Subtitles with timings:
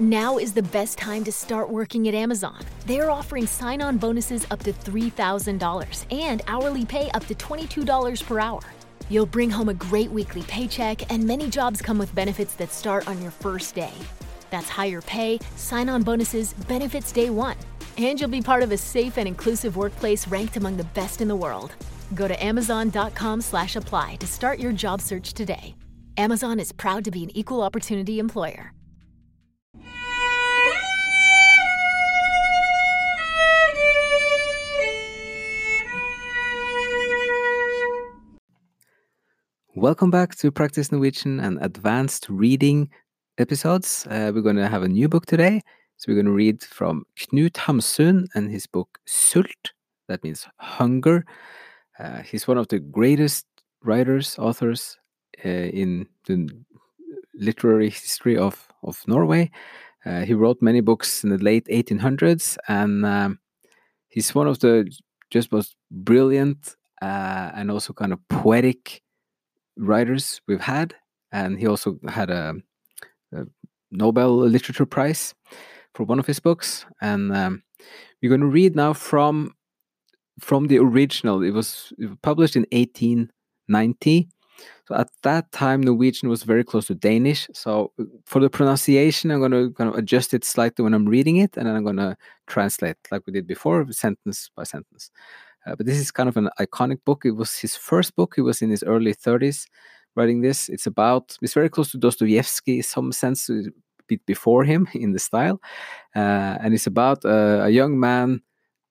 [0.00, 2.58] Now is the best time to start working at Amazon.
[2.84, 8.40] They're offering sign on bonuses up to $3,000 and hourly pay up to $22 per
[8.40, 8.60] hour.
[9.08, 13.06] You'll bring home a great weekly paycheck, and many jobs come with benefits that start
[13.06, 13.92] on your first day.
[14.50, 17.56] That's higher pay, sign on bonuses, benefits day one.
[17.96, 21.28] And you'll be part of a safe and inclusive workplace ranked among the best in
[21.28, 21.72] the world.
[22.16, 25.76] Go to amazon.com slash apply to start your job search today.
[26.16, 28.72] Amazon is proud to be an equal opportunity employer.
[39.84, 42.88] Welcome back to Practice Norwegian and Advanced Reading
[43.36, 44.06] episodes.
[44.06, 45.60] Uh, we're going to have a new book today.
[45.98, 49.72] So we're going to read from Knut Hamsun and his book Sult.
[50.08, 51.26] That means hunger.
[51.98, 53.44] Uh, he's one of the greatest
[53.82, 54.96] writers, authors
[55.44, 56.48] uh, in the
[57.34, 59.50] literary history of, of Norway.
[60.06, 63.38] Uh, he wrote many books in the late 1800s, and um,
[64.08, 64.90] he's one of the
[65.28, 69.02] just most brilliant uh, and also kind of poetic
[69.76, 70.94] writers we've had.
[71.32, 72.54] And he also had a,
[73.32, 73.44] a
[73.90, 75.34] Nobel Literature Prize
[75.94, 76.86] for one of his books.
[77.00, 77.62] And um,
[78.22, 79.54] we're going to read now from
[80.40, 81.42] from the original.
[81.42, 84.28] It was, it was published in 1890.
[84.86, 87.48] So at that time, Norwegian was very close to Danish.
[87.54, 87.92] So
[88.26, 91.56] for the pronunciation, I'm going to kind of adjust it slightly when I'm reading it,
[91.56, 92.16] and then I'm going to
[92.46, 95.10] translate like we did before, sentence by sentence.
[95.66, 97.24] Uh, but this is kind of an iconic book.
[97.24, 98.34] It was his first book.
[98.34, 99.66] He was in his early 30s
[100.16, 100.68] writing this.
[100.68, 103.64] It's about, it's very close to Dostoevsky in some sense, a
[104.06, 105.60] bit before him in the style.
[106.14, 108.42] Uh, and it's about uh, a young man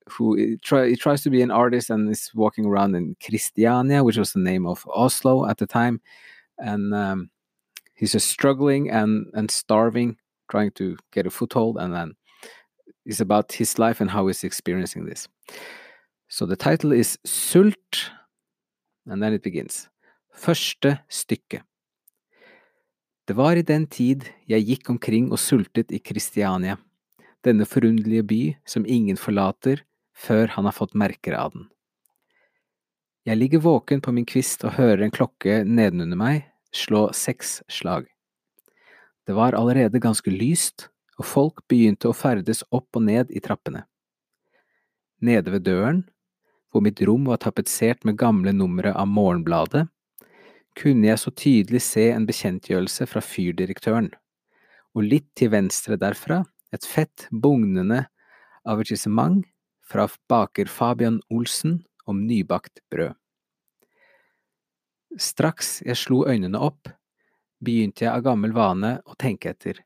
[0.08, 4.18] who try, he tries to be an artist and is walking around in Christiania, which
[4.18, 6.00] was the name of Oslo at the time.
[6.58, 7.30] And um,
[7.94, 10.18] he's just struggling and, and starving,
[10.50, 11.78] trying to get a foothold.
[11.78, 12.16] And then
[13.06, 15.26] it's about his life and how he's experiencing this.
[16.28, 18.10] So the title is Sult,
[19.06, 19.88] and then it begins.
[20.34, 21.62] Første stykke.
[23.24, 26.76] Det var i den tid jeg gikk omkring og sultet i Kristiania,
[27.44, 31.68] denne forunderlige by som ingen forlater før han har fått merker av den.
[33.24, 36.42] Jeg ligger våken på min kvist og hører en klokke nedenunder meg
[36.76, 38.06] slå seks slag.
[39.26, 43.86] Det var allerede ganske lyst, og folk begynte å ferdes opp og ned i trappene.
[45.24, 46.02] Nede ved døren,
[46.74, 49.84] hvor mitt rom var tapetsert med gamle numre av Morgenbladet,
[50.74, 54.08] kunne jeg så tydelig se en bekjentgjørelse fra fyrdirektøren,
[54.98, 56.40] og litt til venstre derfra
[56.74, 58.08] et fett, bugnende
[58.66, 59.44] avertissement
[59.86, 63.14] fra baker Fabian Olsen om nybakt brød.
[65.14, 66.90] Straks jeg slo øynene opp,
[67.62, 69.78] begynte jeg av gammel vane å tenke etter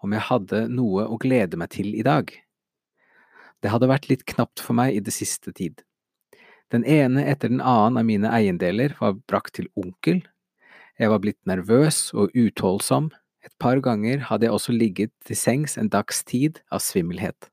[0.00, 2.32] om jeg hadde noe å glede meg til i dag.
[3.60, 5.84] Det hadde vært litt knapt for meg i det siste tid.
[6.70, 10.22] Den ene etter den annen av mine eiendeler var brakt til onkel,
[11.00, 13.08] jeg var blitt nervøs og utholdsom,
[13.40, 17.48] et par ganger hadde jeg også ligget til sengs en dags tid av svimmelhet.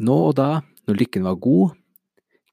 [0.00, 1.76] Nå og da, når lykken var god,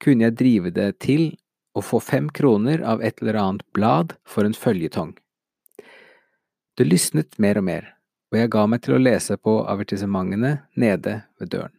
[0.04, 1.32] kunne jeg drive det til
[1.72, 5.16] å få fem kroner av et eller annet blad for en føljetong.
[6.76, 7.90] Det lysnet mer og mer,
[8.32, 11.79] og jeg ga meg til å lese på avertissementene nede ved døren.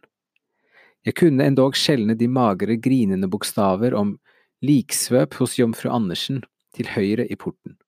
[1.01, 4.15] Jeg kunne endog skjelne de magre, grinende bokstaver om
[4.61, 6.43] liksvøp hos jomfru Andersen
[6.77, 7.79] til høyre i porten.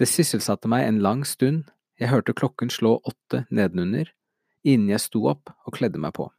[0.00, 1.66] Det sysselsatte meg en lang stund,
[2.00, 4.08] jeg hørte klokken slå åtte nedenunder,
[4.64, 6.30] innen jeg sto opp og kledde meg på.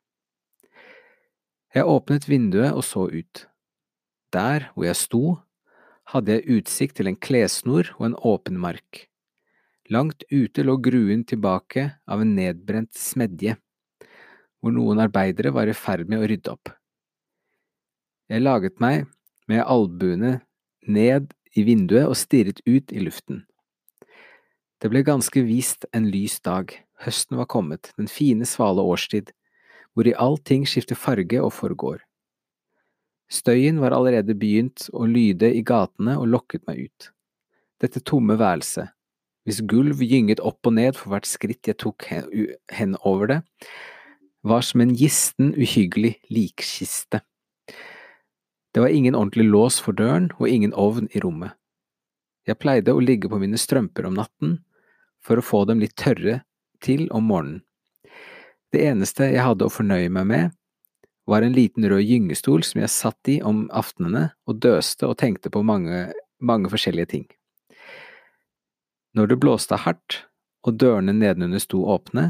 [1.73, 3.45] Jeg åpnet vinduet og så ut.
[4.33, 5.23] Der hvor jeg sto,
[6.09, 9.05] hadde jeg utsikt til en klessnor og en åpen mark.
[9.93, 13.55] Langt ute lå gruen tilbake av en nedbrent smedje,
[14.61, 16.71] hvor noen arbeidere var i ferd med å rydde opp.
[18.27, 19.05] Jeg laget meg
[19.47, 20.39] med albuene
[20.87, 23.45] ned i vinduet og stirret ut i luften.
[24.77, 26.69] Det ble ganske vist en lys dag,
[27.01, 29.31] høsten var kommet, den fine, svale årstid,
[29.95, 32.03] hvor i allting skifter farge og forgår.
[33.33, 37.09] Støyen var allerede begynt å lyde i gatene og lokket meg ut.
[37.81, 38.93] Dette tomme værelset,
[39.47, 43.41] hvis gulv gynget opp og ned for hvert skritt jeg tok hen over det,
[44.47, 47.21] var som en gisten, uhyggelig likkiste.
[48.73, 51.55] Det var ingen ordentlig lås for døren og ingen ovn i rommet.
[52.47, 54.59] Jeg pleide å ligge på mine strømper om natten
[55.23, 56.41] for å få dem litt tørre
[56.83, 57.63] til om morgenen.
[58.71, 60.55] Det eneste jeg hadde å fornøye meg med,
[61.27, 65.51] var en liten rød gyngestol som jeg satt i om aftenene og døste og tenkte
[65.51, 66.07] på mange,
[66.39, 67.25] mange forskjellige ting.
[69.17, 70.21] Når det blåste hardt
[70.67, 72.29] og dørene nedenunder sto åpne,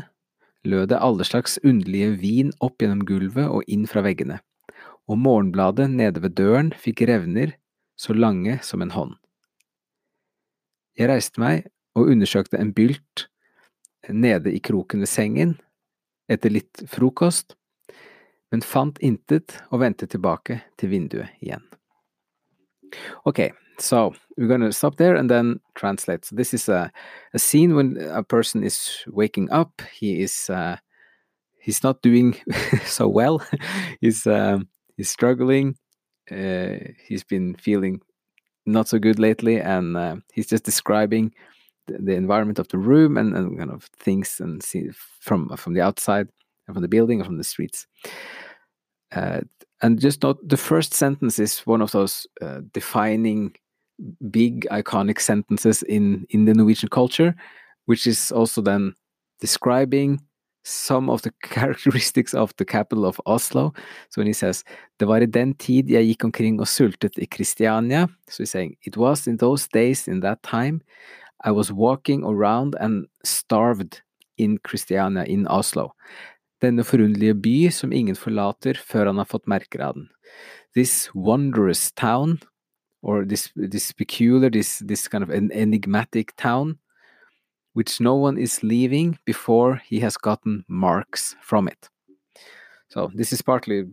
[0.66, 4.40] lød det alle slags underlige vin opp gjennom gulvet og inn fra veggene,
[5.08, 7.56] og morgenbladet nede ved døren fikk revner
[7.98, 9.16] så lange som en hånd.
[10.98, 11.68] Jeg reiste meg
[11.98, 13.28] og undersøkte en bylt
[14.10, 15.56] nede i kroken ved sengen
[16.32, 17.56] etter litt frokost,
[18.52, 21.64] men fant intet og vendte tilbake til vinduet igjen.
[23.28, 23.50] Ok,
[23.80, 26.26] so we're going to stop there and then translate.
[26.26, 26.92] So this is a,
[27.34, 29.82] a scene when a person is waking up.
[29.92, 30.78] He is uh,
[31.60, 32.36] he's not doing
[32.86, 33.42] so well.
[34.02, 35.76] he's um, he's struggling.
[36.30, 36.76] Uh,
[37.08, 38.02] he's been feeling
[38.66, 41.34] not so good lately, and uh, he's just describing
[41.88, 44.90] the, the, environment of the room and, and kind of things and see
[45.20, 46.28] from from the outside
[46.68, 47.88] and from the building and from the streets.
[49.14, 49.40] Uh,
[49.82, 53.56] and just not the first sentence is one of those uh, defining
[54.32, 57.36] big iconic sentences in in the Norwegian culture,
[57.86, 58.94] which is also then
[59.40, 60.20] describing
[60.64, 63.74] some of the characteristics of the capital of Oslo.
[64.10, 64.64] So when he says
[65.00, 68.76] Det var i den tid jeg gikk omkring og sultet i Kristiania, so he's saying
[68.84, 70.82] it was in those days, in that time,
[71.44, 74.02] I was walking around and starved
[74.38, 75.94] in Kristiania, in Oslo
[76.64, 80.08] denne forunderlige by som ingen forlater før han har fått merker av den.
[80.76, 82.38] This wondrous town,
[83.02, 86.80] or this, this peculiar, this, this kind of an enigmatic town,
[87.74, 91.90] which no one is leaving before he has gotten marks from it.
[92.90, 93.86] So this is partly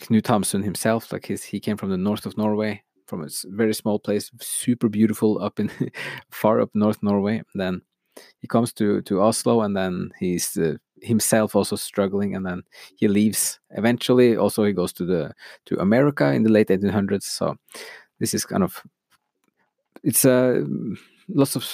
[0.00, 3.74] Knut Hamsun himself, like his, he came from the north of Norway, from a very
[3.74, 5.70] small place, super beautiful up in
[6.30, 7.42] far up north Norway.
[7.54, 7.82] Then
[8.40, 12.62] he comes to to Oslo, and then he's uh, himself also struggling and then
[12.96, 15.32] he leaves eventually also he goes to the
[15.66, 17.56] to america in the late 1800s so
[18.22, 18.82] this is kind of
[20.02, 20.64] it's a uh,
[21.28, 21.64] lots of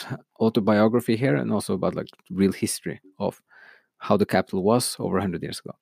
[0.41, 3.43] autobiography here and also about like real history of
[3.99, 5.75] how the capital was over 100 years ago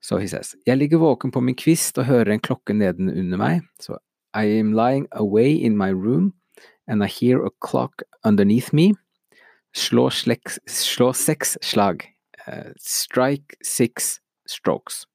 [0.00, 3.38] so he says jeg ligger våken på min kvist og hører en klokke neden under
[3.38, 3.96] meg so
[4.34, 6.32] i am lying away in my room
[6.86, 8.94] and i hear a clock underneath me
[9.74, 12.12] slå, sleks, slå seks slag
[12.46, 15.06] Eh, strike six strokes.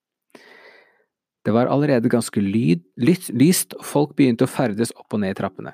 [1.48, 5.38] Det var allerede ganske lyd, lyst, og folk begynte å ferdes opp og ned i
[5.40, 5.72] trappene.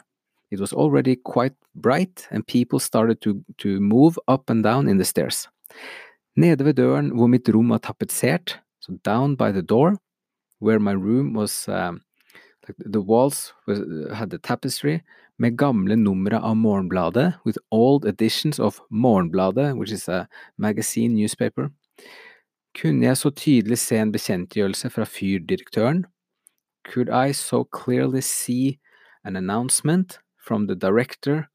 [0.54, 5.00] It was already quite bright, and people started to, to move up and down in
[5.00, 5.48] the stairs.
[6.38, 9.98] Nede ved døren hvor mitt rom var tapetsert, so down by the door,
[10.60, 12.02] where my room was um,
[12.78, 13.82] the walls was,
[14.14, 15.02] had the tapestry,
[15.40, 20.28] med gamle numre av Morgenbladet, with old editions of Morgenbladet, which is a
[20.60, 21.72] magazine newspaper,
[22.74, 26.06] kunne jeg så tydelig se en bekjentgjørelse fra fyrdirektøren.
[26.84, 28.80] Could I so clearly see
[29.24, 31.50] an announcement from the director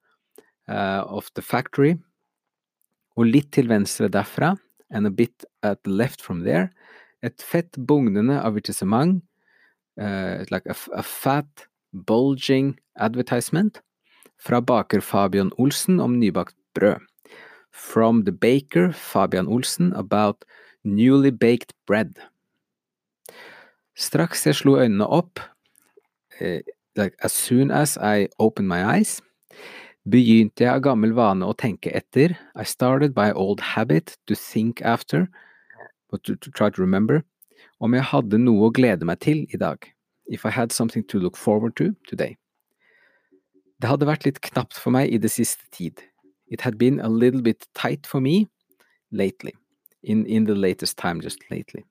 [0.69, 1.97] uh, of the factory?
[3.17, 4.55] Og litt til venstre derfra,
[4.91, 6.71] and a bit at the left from there,
[7.23, 9.23] et fett bugnende avertissement,
[10.00, 13.83] uh, like a, a fat bulging advertisement
[14.38, 17.02] fra baker Fabian Olsen om nybakt brød.
[17.73, 20.45] From the baker Fabian Olsen about
[20.97, 22.18] newly baked bread.
[23.99, 25.40] Straks jeg slo øynene opp,
[26.40, 26.61] eh,
[26.97, 29.21] like as soon as I opened my eyes,
[30.09, 32.37] begynte jeg av gammel vane å tenke etter.
[32.54, 35.28] I started by old habit to think after,
[36.11, 37.25] but to, to try to remember,
[37.80, 39.90] om jeg hadde noe å glede meg til i dag
[40.28, 42.37] if I had something to look forward to today.
[43.80, 46.02] Det hadde vært litt knapt for meg i det siste tid.
[46.49, 48.49] It had been a little bit tight for me
[49.11, 49.54] lately.
[50.02, 51.85] In, in the latest time, just lately.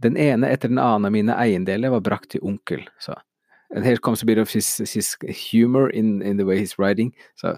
[0.00, 3.18] Den ene etter den annen av mine eiendeler var brakt til onkel, så
[3.72, 7.14] and here comes a bit of his his humor in in the way he's writing.
[7.36, 7.56] So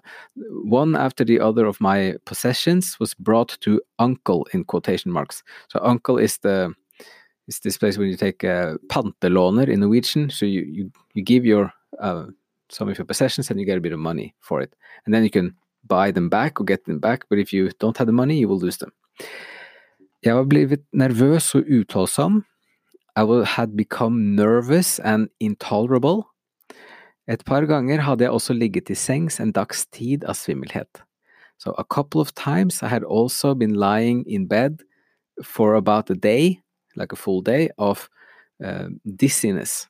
[0.65, 5.43] one after the other of my possessions was brought to uncle in quotation marks.
[5.69, 6.75] So uncle is the
[7.49, 10.31] is this place where you take a pantelåner in Norwegian.
[10.31, 12.27] So you, you, you give your uh,
[12.69, 14.75] some of your possessions and you get a bit of money for it.
[15.05, 15.57] And then you can
[15.89, 17.29] buy them back or get them back.
[17.29, 18.93] But if you don't have the money, you will lose them.
[20.23, 22.45] Jeg var blitt nervøs og utholdsom.
[23.17, 26.23] I had become nervous and intolerable.
[27.29, 31.03] Et par ganger hadde jeg også ligget i sengs en dags tid av svimmelhet.
[31.59, 34.83] So a couple of times I had also been lying in bed
[35.45, 36.61] for about a day,
[36.97, 38.09] like a full day, of
[38.65, 39.89] uh, dizziness.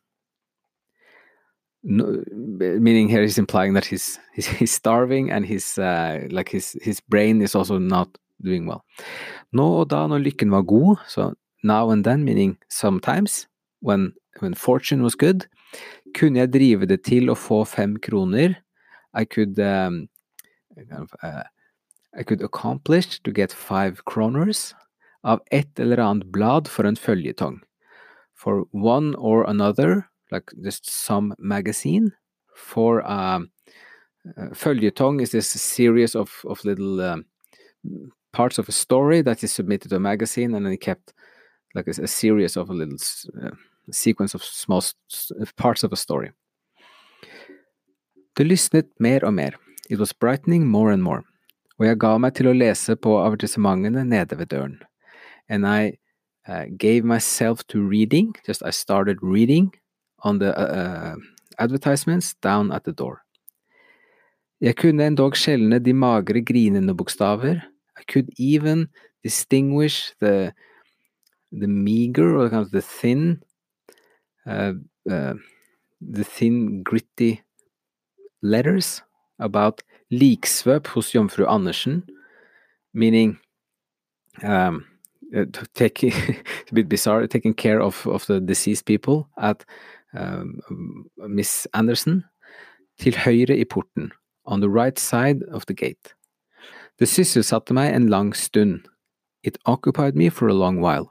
[1.85, 6.77] No, meaning here he's implying that he's he's, he's starving and his uh, like his
[6.81, 8.09] his brain is also not
[8.41, 8.85] doing well.
[9.53, 11.35] Nå og da når lykken var god, so
[11.65, 13.49] now and then meaning sometimes
[13.81, 15.49] when when fortune was good,
[16.15, 18.57] kunne jeg drive det til å få fem kroner.
[19.15, 20.09] I could um,
[20.75, 21.43] kind of, uh,
[22.17, 24.73] I could accomplish to get five kroners
[25.25, 27.61] av et eller annet blad for en føljetong.
[28.35, 32.13] For one or another like just some magazine
[32.57, 33.51] for um,
[34.39, 37.25] uh, is this series of of little um,
[38.33, 41.13] parts of a story that is submitted to a magazine and then kept
[41.75, 42.99] like a, a series of a little
[43.43, 43.51] uh,
[43.91, 44.83] sequence of small
[45.57, 46.31] parts of a story.
[48.37, 49.59] Det lysnet mer og mer.
[49.91, 51.23] It was brightening more and more.
[51.79, 54.79] Og jeg ga meg til å lese på avertissementene nede ved døren.
[55.49, 55.99] And I
[56.49, 59.73] uh, gave myself to reading, just I started reading
[60.25, 61.17] on the uh,
[61.59, 63.23] advertisements down at the door.
[64.61, 67.63] Jeg kunne endog skjelne de magre, grinende bokstaver.
[67.99, 68.89] I could even
[69.25, 70.53] distinguish the
[71.53, 73.43] the meager or kind of the thin
[74.47, 74.73] uh,
[75.11, 75.35] uh,
[76.01, 77.43] the thin, gritty
[78.43, 79.03] letters
[79.39, 82.03] about liksvøp hos jomfru Andersen,
[82.93, 83.39] meaning
[84.43, 84.85] um,
[85.37, 89.65] uh, take, it's a bit bizarre, taking care of, of the deceased people at
[91.29, 92.23] Miss Anderson,
[93.01, 94.13] til høyre i porten,
[94.45, 96.15] on the right side of the gate.
[96.99, 98.89] Det sysselsatte meg en lang stund.
[99.43, 101.09] It occupied me for a long while.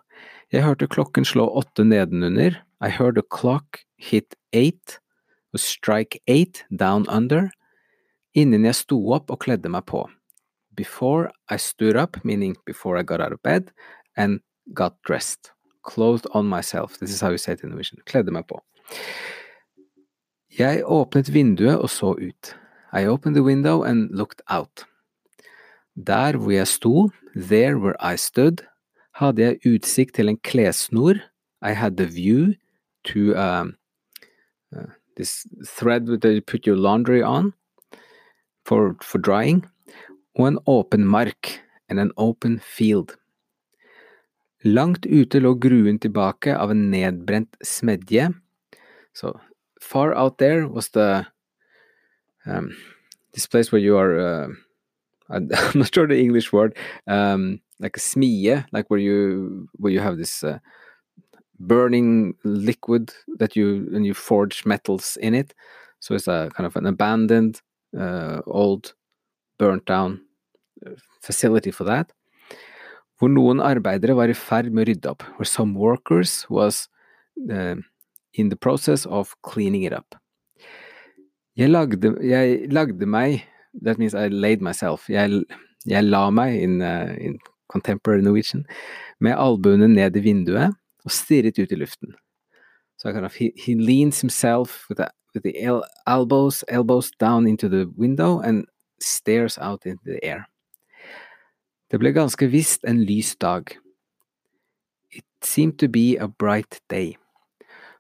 [0.51, 2.61] Jeg hørte klokken slå åtte nedenunder.
[2.81, 4.99] I heard a clock hit eight,
[5.53, 7.49] a strike eight down under,
[8.33, 10.05] innen jeg sto opp og kledde meg på.
[10.75, 13.71] Before I stood up, meaning before I got out of bed,
[14.15, 14.39] and
[14.73, 15.51] got dressed.
[15.83, 16.99] Clothed on myself.
[16.99, 18.01] This is how you say it in Norwegian.
[18.05, 18.61] Kledde meg på.
[20.59, 22.55] Jeg åpnet vinduet og så ut.
[22.93, 24.85] I opened the window and looked out.
[25.95, 28.63] Der hvor jeg sto, there where I stood,
[29.15, 31.15] hadde jeg utsikt til en klessnor.
[31.61, 32.53] I had the view
[33.03, 33.65] to uh,
[34.75, 37.53] uh, this thread that you put your laundry on
[38.65, 39.65] for, for drying,
[40.35, 43.15] og en åpen mark and an open field.
[44.63, 48.29] Langt ute lå gruen tilbake av en nedbrent smedje.
[49.13, 49.39] So
[49.79, 51.25] far out there was the
[52.45, 52.75] um,
[53.33, 54.19] this place where you are.
[54.19, 54.47] Uh,
[55.29, 56.77] I'm not sure the English word.
[57.07, 60.59] Um, like a smie, like where you where you have this uh,
[61.59, 65.53] burning liquid that you and you forge metals in it.
[65.99, 67.61] So it's a kind of an abandoned,
[67.97, 68.93] uh, old,
[69.57, 70.21] burnt down
[70.85, 70.91] uh,
[71.21, 72.11] facility for that.
[75.37, 76.89] Where some workers was
[77.51, 77.75] uh,
[78.33, 80.15] in the process of cleaning it up.
[81.57, 83.47] Jeg lagde, jeg lagde meg
[83.85, 85.09] That means I laid myself.
[85.09, 85.43] Jeg,
[85.87, 87.39] jeg la meg in, uh, in
[87.71, 88.65] contemporary Norwegian
[89.19, 92.15] med albuene ned i vinduet og stirret ut i luften.
[92.97, 97.47] So kind of he, he leans himself with the, with the el elbows elbows down
[97.47, 98.65] into the window and
[98.99, 100.45] stares out into the air.
[101.91, 103.63] Det ble ganske visst en lys dag.
[105.11, 107.17] It seemed to be a bright day.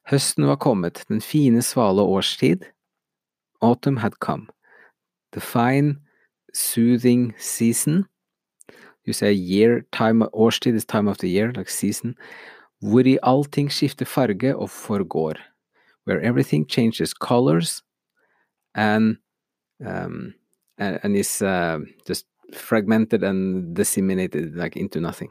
[0.09, 2.65] Høsten var kommet, den fine, svale årstid.
[3.61, 4.47] Autumn had come.
[5.31, 5.99] The fine,
[6.53, 8.05] soothing season.
[9.05, 12.15] You say year, time, årstid is time of the year, like season.
[12.81, 15.37] Hvor i allting skifter farge og forgår.
[16.05, 17.83] Where everything changes colors
[18.75, 19.17] and
[19.85, 20.33] um,
[20.77, 25.29] and, and is uh, just fragmented and disseminated like into nothing.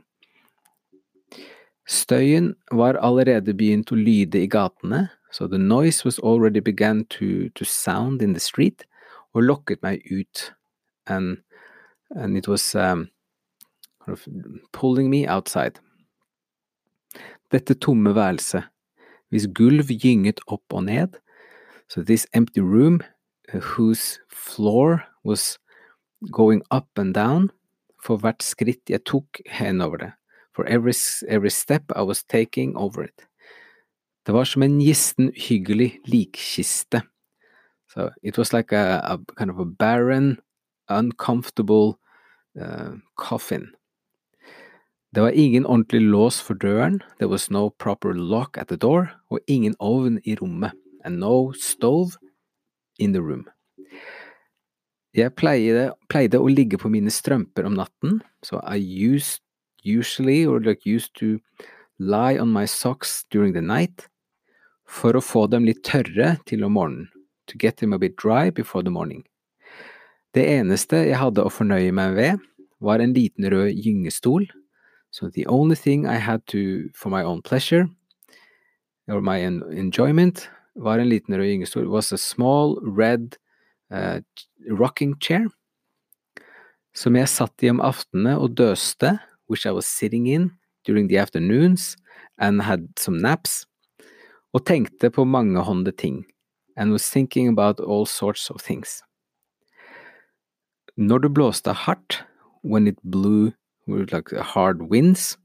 [1.90, 7.49] Støyen var allerede begynt å lyde i gatene, so the noise was already began to,
[7.59, 8.85] to sound in the street,
[9.35, 10.52] og lokket meg ut,
[11.06, 11.38] and,
[12.14, 13.09] and it was um,
[14.73, 15.82] pulling me outside.
[17.50, 18.70] Dette tomme værelset,
[19.35, 21.18] hvis gulv gynget opp og ned,
[21.88, 23.00] so this empty room
[23.52, 25.59] uh, whose floor was
[26.30, 27.50] going up and down,
[27.99, 30.12] for hvert skritt jeg tok henover det,
[30.52, 30.92] for every,
[31.28, 33.26] every step I was taking over it.
[34.26, 37.02] Det var som en gisten, uhyggelig likkiste.
[37.88, 40.38] So it was like a, a kind of a barren,
[40.88, 41.99] uncomfortable
[42.61, 43.71] uh, coffin.
[45.12, 49.11] Det var ingen ordentlig lås for døren, there was no proper lock at the door,
[49.30, 50.73] og ingen ovn i rommet,
[51.04, 52.12] and no stove,
[53.00, 53.49] in the room.
[55.14, 59.42] Jeg pleide, pleide å ligge på mine strømper om natten, so I used
[59.84, 61.38] usually or like used to
[61.99, 64.08] lie on my socks during the night
[64.90, 67.08] for å få dem litt tørre til om morgenen,
[67.46, 69.22] to get them a bit dry before the morning.
[70.34, 72.42] Det eneste jeg hadde å fornøye meg ved,
[72.80, 74.46] var en liten rød gyngestol,
[75.10, 77.87] so the only thing I had to for my own pleasure,
[79.08, 83.37] or my enjoyment, var en liten rød gyngestol, was a small red
[83.90, 84.20] uh,
[84.70, 85.46] rocking chair,
[86.94, 89.18] som jeg satt i om aftenene og døste,
[89.50, 90.52] which I was sitting in
[90.85, 91.97] during the afternoons
[92.38, 93.66] and had some naps,
[94.54, 96.25] og tenkte på mangehånde ting,
[96.76, 99.02] and was thinking about all sorts of things.
[100.97, 102.25] Når det blåste hardt,
[102.62, 103.52] when it blew
[103.87, 105.38] like hard winds,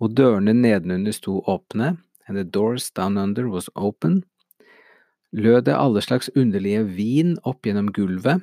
[0.00, 1.96] og dørene nedenunder sto åpne,
[2.28, 4.24] and the doors down under was open,
[5.32, 8.42] lød det alle slags underlige vin opp gjennom gulvet.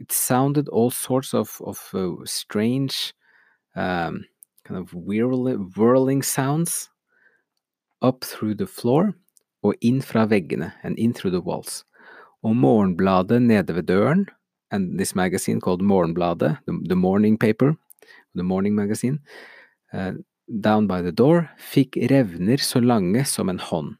[0.00, 3.14] It sounded all sorts of, of uh, strange,
[3.76, 4.24] um,
[4.64, 6.90] kind of whirling, sounds
[8.02, 9.14] up through the floor
[9.62, 11.84] og inn fra veggene, and in through the walls.
[12.42, 14.26] Og morgenbladet nede ved døren,
[14.70, 17.74] and this magazine called Morgenbladet, the, the morning paper,
[18.34, 19.20] the morning magazine,
[19.92, 20.12] uh,
[20.60, 23.96] down by the door, fikk revner så lange som en hånd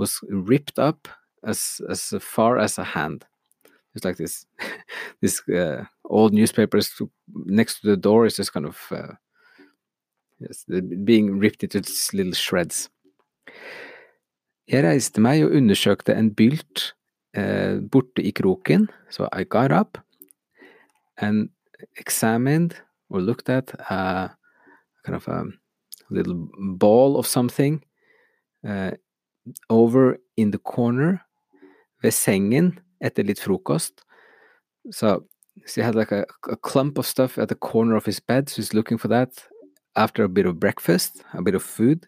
[0.00, 1.08] was ripped up
[1.44, 3.26] as as far as a hand.
[3.94, 4.46] It's like this
[5.22, 6.90] this uh, old newspapers
[7.46, 9.14] next to the door is just kind of uh,
[11.04, 12.90] being ripped into little shreds.
[14.70, 16.92] Jeg reiste meg og undersøkte en bylt
[17.36, 19.98] uh, borte i kroken, so I got up
[21.18, 21.50] and
[21.98, 22.76] examined
[23.08, 24.30] or looked at a
[25.04, 25.44] kind of a
[26.10, 26.48] little
[26.78, 27.84] ball of something
[28.66, 28.92] uh,
[29.68, 31.18] over in the corner
[32.02, 34.04] ved sengen etter litt frokost.
[34.92, 35.26] So,
[35.66, 38.48] so he had like a, a, clump of stuff at the corner of his bed,
[38.48, 39.44] so he's looking for that
[39.96, 42.06] after a bit of breakfast, a bit of food.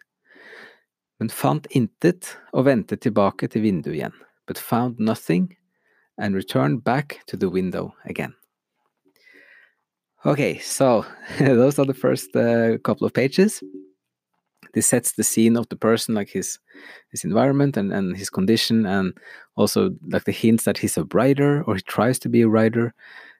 [1.19, 4.15] Men fant intet og vendte tilbake til vinduet igjen,
[4.47, 5.55] but found nothing
[6.17, 8.33] and returned back to the window again.
[10.25, 11.05] Okay, so
[11.39, 13.61] those are the first uh, couple of pages.
[14.73, 16.59] this sets the scene of the person like his
[17.11, 19.13] his environment and and his condition and
[19.55, 22.93] also like the hints that he's a writer or he tries to be a writer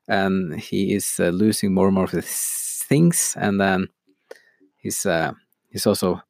[0.07, 3.87] and he is uh, losing more and more of his things and then
[4.77, 5.31] he's uh,
[5.69, 6.21] he's also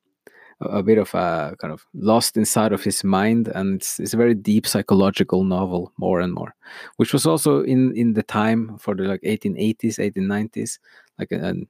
[0.62, 4.14] a, a bit of a kind of lost inside of his mind and it's, it's
[4.14, 6.56] a very deep psychological novel more and more
[6.98, 10.80] which was also in in the time for the like 1880s 1890s
[11.20, 11.68] like an,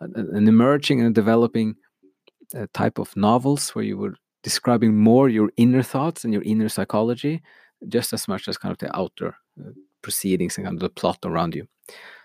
[0.00, 1.76] an emerging and developing
[2.54, 6.68] uh, type of novels where you were describing more your inner thoughts and your inner
[6.68, 7.42] psychology
[7.88, 9.70] just as much as kind of the outer uh,
[10.02, 11.66] proceedings and kind of the plot around you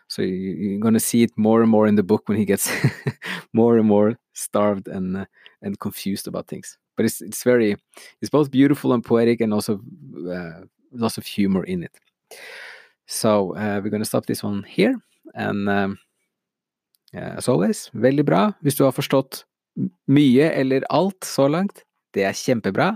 [0.07, 2.45] so you, are going to see it more and more in the book when he
[2.45, 2.71] gets
[3.53, 5.25] more and more starved and uh,
[5.61, 7.75] and confused about things but it's it's very
[8.21, 9.79] it's both beautiful and poetic and also
[10.29, 10.61] uh,
[10.91, 11.99] lots of humor in it
[13.05, 14.95] so uh, we're going to stop this one here
[15.35, 15.97] and um,
[17.13, 19.45] as always veldig bra hvis du har forstått
[20.07, 21.83] mye eller alt så langt.
[22.13, 22.95] Det er kjempebra.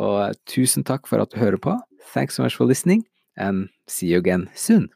[0.00, 1.76] Og tusen takk for at du hører på.
[2.12, 3.04] Thanks so much for listening,
[3.36, 4.90] and see you again soon.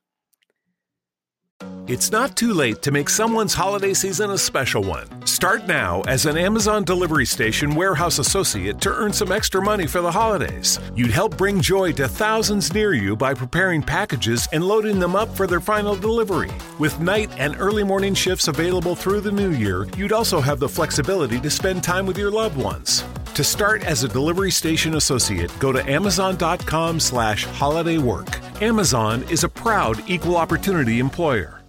[1.87, 5.07] It's not too late to make someone's holiday season a special one.
[5.27, 10.01] Start now as an Amazon Delivery Station warehouse associate to earn some extra money for
[10.01, 10.81] the holidays.
[10.97, 15.29] You'd help bring joy to thousands near you by preparing packages and loading them up
[15.37, 16.51] for their final delivery.
[16.79, 20.69] With night and early morning shifts available through the new year, you'd also have the
[20.69, 23.05] flexibility to spend time with your loved ones.
[23.35, 28.63] To start as a delivery station associate, go to amazon.com slash holidaywork.
[28.63, 31.61] Amazon is a proud equal opportunity employer.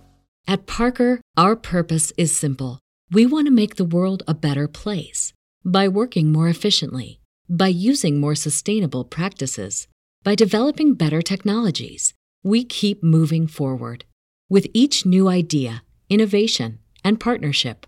[0.48, 2.80] At Parker, our purpose is simple.
[3.12, 8.20] We want to make the world a better place by working more efficiently, by using
[8.20, 9.88] more sustainable practices,
[10.24, 12.14] by developing better technologies.
[12.44, 14.06] We keep moving forward.
[14.50, 17.88] With each new idea, innovation, and partnership,